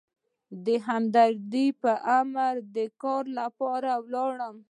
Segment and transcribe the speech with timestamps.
[0.65, 4.55] د همدرد په امر د کار لپاره ولاړم.